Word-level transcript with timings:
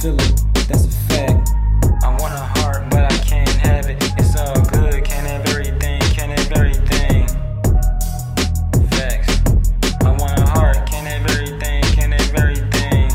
feeling, 0.00 0.18
that's 0.68 0.84
a 0.84 0.90
fact. 1.08 1.50
I 2.04 2.16
want 2.20 2.32
a 2.32 2.60
heart, 2.60 2.88
but 2.90 3.12
I 3.12 3.18
can't 3.18 3.48
have 3.48 3.86
it. 3.86 3.96
It's 4.16 4.36
all 4.36 4.54
good, 4.66 5.04
can't 5.04 5.26
have 5.26 5.44
everything, 5.48 6.00
can't 6.14 6.38
have 6.38 6.52
everything. 6.52 7.26
Facts. 8.90 9.40
I 10.04 10.10
want 10.10 10.38
a 10.38 10.46
heart, 10.46 10.76
can't 10.86 11.06
have 11.08 11.28
everything, 11.30 11.82
can't 11.94 12.12
have 12.12 12.34
everything. 12.36 13.10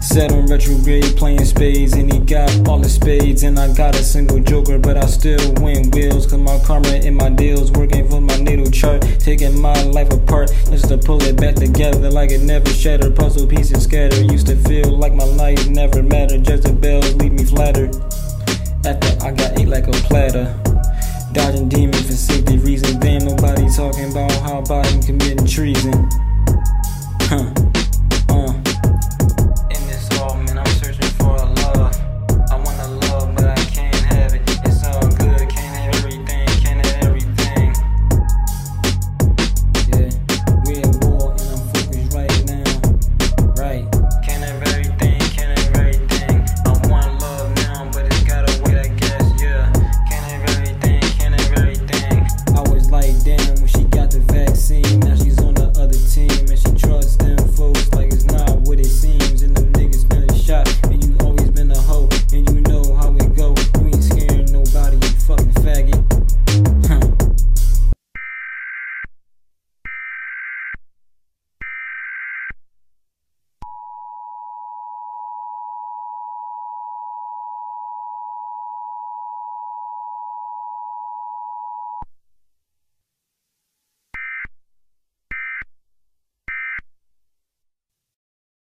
Set 0.00 0.30
on 0.30 0.46
retrograde, 0.46 1.16
playing 1.16 1.44
spades, 1.44 1.94
and 1.94 2.12
he 2.12 2.20
got 2.20 2.68
all 2.68 2.78
the 2.78 2.88
spades. 2.88 3.42
And 3.42 3.58
I 3.58 3.74
got 3.74 3.96
a 3.96 4.04
single 4.04 4.38
joker, 4.38 4.78
but 4.78 4.96
I 4.96 5.06
still 5.06 5.52
win 5.54 5.90
wheels. 5.90 6.26
Cause 6.28 6.38
my 6.38 6.60
karma 6.64 6.94
in 6.94 7.16
my 7.16 7.30
deals, 7.30 7.72
chart, 8.80 9.02
taking 9.18 9.60
my 9.60 9.78
life 9.82 10.10
apart 10.10 10.48
just 10.70 10.88
to 10.88 10.96
pull 10.96 11.22
it 11.22 11.36
back 11.36 11.54
together 11.54 12.10
like 12.10 12.30
it 12.30 12.40
never 12.40 12.70
shattered. 12.70 13.14
Puzzle 13.14 13.46
pieces 13.46 13.84
scattered, 13.84 14.30
used 14.32 14.46
to 14.46 14.56
feel 14.56 14.96
like 14.96 15.12
my 15.12 15.24
life 15.24 15.68
never 15.68 16.02
mattered. 16.02 16.44
Bells 16.80 17.14
leave 17.16 17.32
me 17.32 17.44
flattered. 17.44 17.94
After 18.86 19.12
I 19.22 19.32
got 19.32 19.58
ate 19.58 19.68
like 19.68 19.86
a 19.86 19.92
platter. 20.08 20.58
Dodging 21.32 21.68
demons 21.68 22.06
for 22.06 22.12
safety 22.12 22.56
reasons. 22.56 22.96
Damn, 22.96 23.26
nobody 23.26 23.68
talking 23.68 24.10
about 24.10 24.32
how 24.40 24.60
about 24.60 24.86
him 24.86 25.02
committing 25.02 25.46
treason. 25.46 26.08